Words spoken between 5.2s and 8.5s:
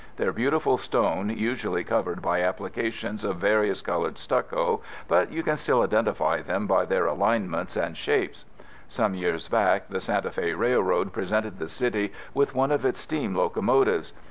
you can still identify them by their alignments and shapes.